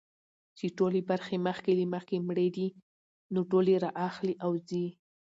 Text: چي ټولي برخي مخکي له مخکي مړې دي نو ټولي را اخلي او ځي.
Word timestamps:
چي 0.57 0.67
ټولي 0.77 1.01
برخي 1.09 1.37
مخکي 1.47 1.73
له 1.79 1.85
مخکي 1.93 2.17
مړې 2.27 2.47
دي 2.57 2.67
نو 3.33 3.39
ټولي 3.51 3.75
را 3.83 3.91
اخلي 4.07 4.33
او 4.45 4.51
ځي. 4.67 4.85